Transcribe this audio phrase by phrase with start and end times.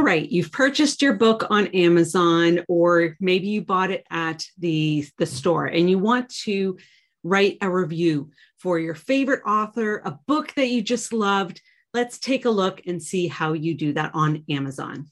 [0.00, 5.06] All right, you've purchased your book on Amazon, or maybe you bought it at the,
[5.18, 6.78] the store and you want to
[7.22, 11.60] write a review for your favorite author, a book that you just loved.
[11.92, 15.10] Let's take a look and see how you do that on Amazon.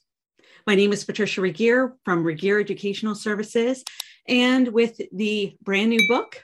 [0.65, 3.83] My name is Patricia Regier from Regier Educational Services,
[4.27, 6.41] and with the brand new book,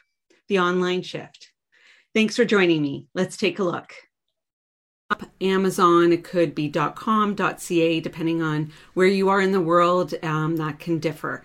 [0.49, 1.51] The Online Shift.
[2.13, 3.07] Thanks for joining me.
[3.15, 3.91] Let's take a look.
[5.39, 10.55] Amazon, it could be .com, .ca, depending on where you are in the world, um,
[10.57, 11.43] that can differ.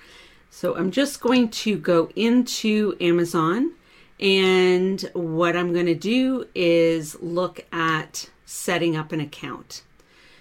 [0.49, 3.73] So I'm just going to go into Amazon
[4.19, 9.83] and what I'm going to do is look at setting up an account.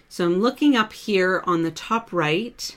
[0.08, 2.76] So I'm looking up here on the top right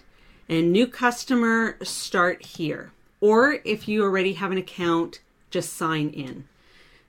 [0.48, 2.92] and new customer start here.
[3.20, 6.46] Or if you already have an account, just sign in.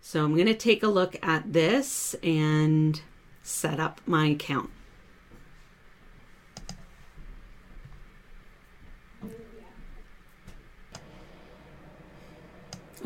[0.02, 3.02] So I'm going to take a look at this and
[3.44, 4.70] set up my account.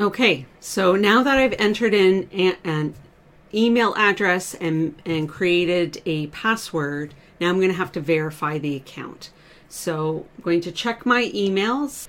[0.00, 2.28] Okay, so now that I've entered in
[2.62, 2.94] an
[3.52, 8.76] email address and, and created a password, now I'm going to have to verify the
[8.76, 9.30] account.
[9.68, 12.06] So I'm going to check my emails.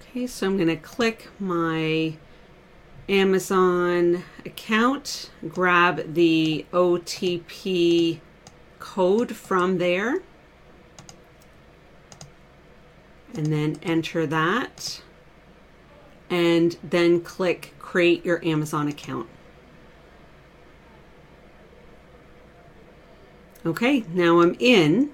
[0.00, 2.14] Okay, so I'm going to click my
[3.08, 8.20] Amazon account, grab the OTP
[8.78, 10.22] code from there,
[13.34, 15.02] and then enter that
[16.30, 19.28] and then click create your Amazon account.
[23.64, 25.10] Okay, now I'm in.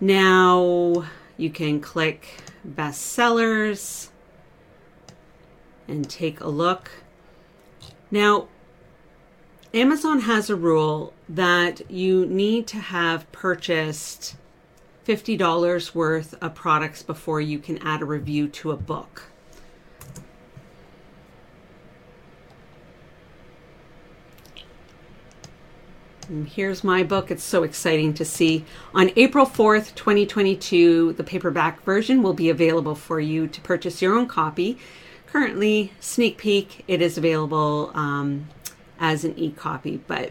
[0.00, 1.04] Now
[1.36, 2.28] you can click
[2.66, 4.08] bestsellers
[5.88, 6.90] and take a look.
[8.14, 8.46] Now,
[9.74, 14.36] Amazon has a rule that you need to have purchased
[15.04, 19.24] $50 worth of products before you can add a review to a book.
[26.28, 27.32] And here's my book.
[27.32, 28.64] It's so exciting to see.
[28.94, 34.14] On April 4th, 2022, the paperback version will be available for you to purchase your
[34.14, 34.78] own copy.
[35.34, 38.46] Currently, sneak peek, it is available um,
[39.00, 40.00] as an e copy.
[40.06, 40.30] But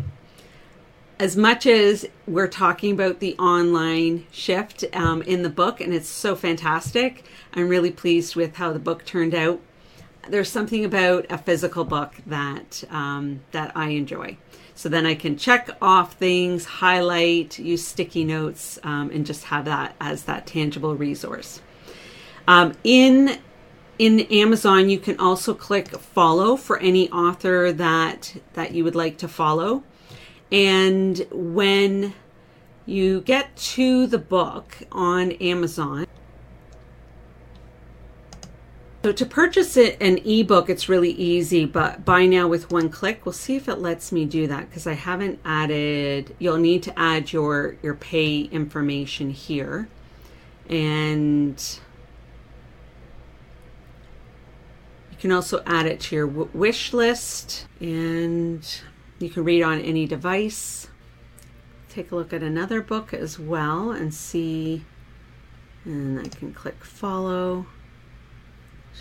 [1.19, 6.07] as much as we're talking about the online shift um, in the book, and it's
[6.07, 9.59] so fantastic, I'm really pleased with how the book turned out.
[10.29, 14.37] There's something about a physical book that um, that I enjoy.
[14.73, 19.65] So then I can check off things, highlight, use sticky notes, um, and just have
[19.65, 21.59] that as that tangible resource.
[22.47, 23.39] Um, in
[24.03, 29.17] in Amazon, you can also click follow for any author that that you would like
[29.19, 29.81] to follow.
[30.51, 32.13] And when
[32.85, 36.05] you get to the book on Amazon,
[39.05, 43.25] so to purchase it an ebook, it's really easy, but buy now with one click.
[43.25, 46.35] We'll see if it lets me do that because I haven't added.
[46.39, 49.87] You'll need to add your your pay information here,
[50.69, 51.79] and
[55.12, 58.81] you can also add it to your wish list, and
[59.19, 60.89] you can read on any device.
[61.87, 64.83] Take a look at another book as well and see,
[65.85, 67.67] and I can click follow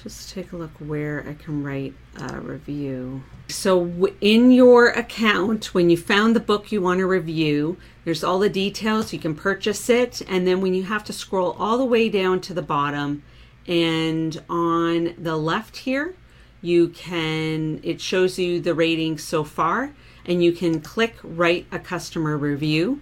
[0.03, 3.23] just take a look where I can write a review.
[3.49, 8.39] So, in your account, when you found the book you want to review, there's all
[8.39, 9.13] the details.
[9.13, 12.41] You can purchase it, and then when you have to scroll all the way down
[12.43, 13.23] to the bottom,
[13.67, 16.15] and on the left here,
[16.61, 19.93] you can it shows you the ratings so far,
[20.25, 23.01] and you can click write a customer review.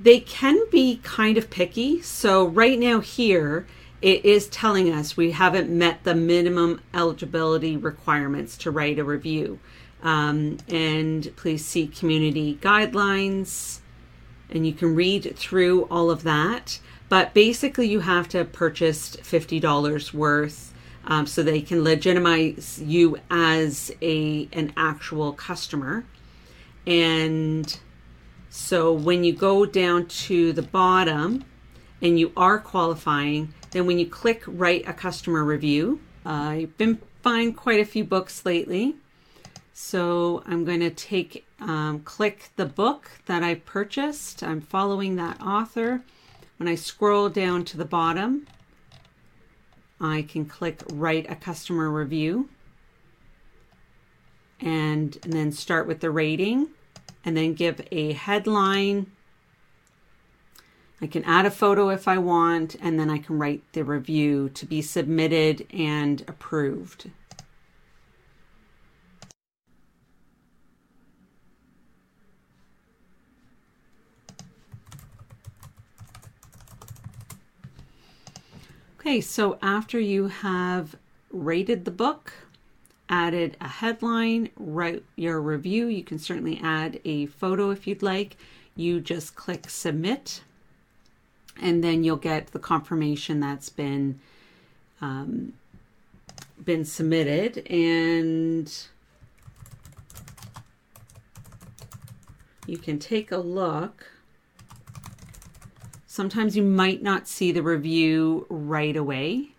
[0.00, 2.00] They can be kind of picky.
[2.02, 3.66] So, right now, here,
[4.00, 9.58] it is telling us we haven't met the minimum eligibility requirements to write a review.
[10.02, 13.80] Um, and please see community guidelines,
[14.48, 16.78] and you can read through all of that.
[17.08, 20.74] But basically, you have to purchase $50 worth
[21.06, 26.04] um, so they can legitimize you as a an actual customer.
[26.86, 27.78] And
[28.50, 31.44] so when you go down to the bottom
[32.02, 36.98] and you are qualifying, then when you click write a customer review, uh, I've been
[37.22, 38.96] buying quite a few books lately.
[39.72, 44.42] So I'm going to take, um, click the book that I purchased.
[44.42, 46.02] I'm following that author.
[46.58, 48.46] When I scroll down to the bottom,
[50.00, 52.50] I can click write a customer review
[54.60, 56.68] and, and then start with the rating
[57.24, 59.06] and then give a headline
[61.00, 64.48] I can add a photo if I want, and then I can write the review
[64.50, 67.10] to be submitted and approved.
[79.08, 80.94] Okay, so after you have
[81.30, 82.30] rated the book,
[83.08, 88.36] added a headline, write your review, you can certainly add a photo if you'd like.
[88.76, 90.42] You just click submit,
[91.58, 94.20] and then you'll get the confirmation that's been
[95.00, 95.54] um,
[96.62, 98.70] been submitted and
[102.66, 104.06] you can take a look
[106.18, 109.50] Sometimes you might not see the review right away.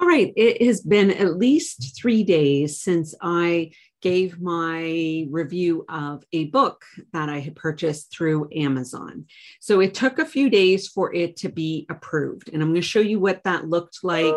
[0.00, 6.24] All right, it has been at least three days since I gave my review of
[6.32, 9.26] a book that I had purchased through Amazon.
[9.60, 12.48] So it took a few days for it to be approved.
[12.50, 14.32] And I'm going to show you what that looked like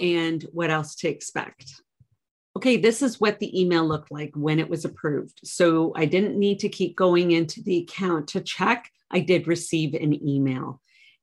[0.00, 1.82] and what else to expect.
[2.56, 5.40] Okay, this is what the email looked like when it was approved.
[5.42, 8.88] So I didn't need to keep going into the account to check.
[9.10, 10.80] I did receive an email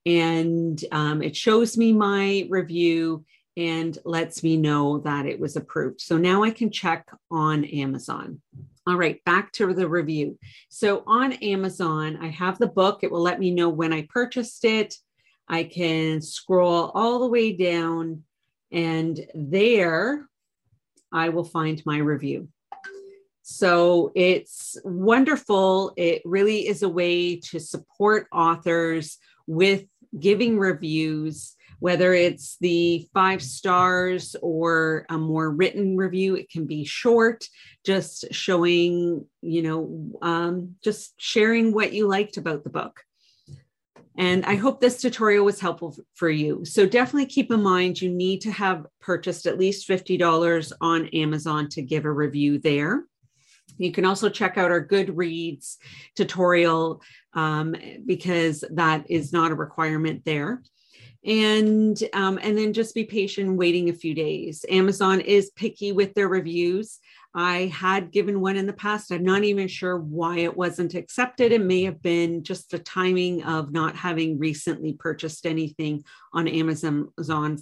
[0.09, 3.23] and um, it shows me my review
[3.55, 6.01] and lets me know that it was approved.
[6.01, 8.41] So now I can check on Amazon.
[8.87, 10.39] All right, back to the review.
[10.69, 13.03] So on Amazon, I have the book.
[13.03, 14.95] It will let me know when I purchased it.
[15.47, 18.23] I can scroll all the way down,
[18.71, 20.27] and there
[21.11, 22.47] I will find my review.
[23.43, 25.93] So it's wonderful.
[25.97, 29.85] It really is a way to support authors with
[30.17, 36.35] giving reviews, whether it's the five stars or a more written review.
[36.35, 37.45] It can be short,
[37.85, 43.01] just showing, you know, um, just sharing what you liked about the book.
[44.17, 46.65] And I hope this tutorial was helpful for you.
[46.65, 51.69] So definitely keep in mind you need to have purchased at least $50 on Amazon
[51.69, 53.05] to give a review there.
[53.79, 55.77] You can also check out our Goodreads
[56.15, 57.01] tutorial
[57.33, 60.61] um, because that is not a requirement there.
[61.25, 64.63] And um, and then just be patient, waiting a few days.
[64.69, 66.99] Amazon is picky with their reviews.
[67.35, 69.11] I had given one in the past.
[69.11, 71.51] I'm not even sure why it wasn't accepted.
[71.51, 76.03] It may have been just the timing of not having recently purchased anything
[76.33, 77.09] on Amazon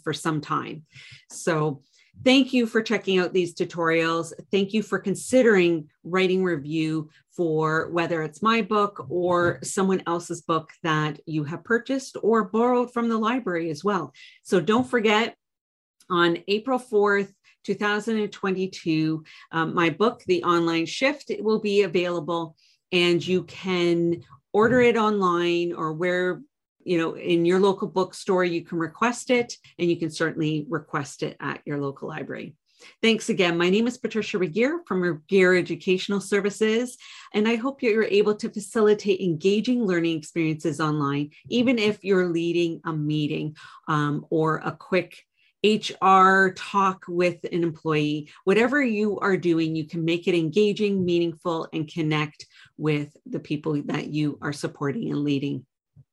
[0.03, 0.83] for some time.
[1.31, 1.81] So
[2.23, 4.33] Thank you for checking out these tutorials.
[4.51, 10.71] Thank you for considering writing review for whether it's my book or someone else's book
[10.83, 14.13] that you have purchased or borrowed from the library as well.
[14.43, 15.35] So don't forget
[16.09, 17.31] on April 4th,
[17.65, 22.55] 2022, um, my book, The Online Shift, it will be available
[22.91, 24.23] and you can
[24.53, 26.41] order it online or where
[26.87, 31.21] you know, in your local bookstore, you can request it, and you can certainly request
[31.21, 32.55] it at your local library.
[33.01, 33.57] Thanks again.
[33.57, 36.97] My name is Patricia Regier from Regier Educational Services,
[37.33, 42.79] and I hope you're able to facilitate engaging learning experiences online, even if you're leading
[42.85, 43.55] a meeting
[43.87, 45.17] um, or a quick
[45.65, 48.29] HR talk with an employee.
[48.43, 52.45] Whatever you are doing, you can make it engaging, meaningful, and connect
[52.77, 55.65] with the people that you are supporting and leading.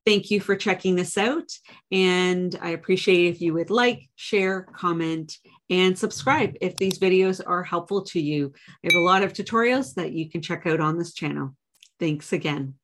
[0.07, 1.51] Thank you for checking this out.
[1.91, 5.39] And I appreciate if you would like, share, comment,
[5.71, 8.53] and subscribe if these videos are helpful to you.
[8.85, 11.57] I have a lot of tutorials that you can check out on this channel.
[11.99, 12.75] Thanks again.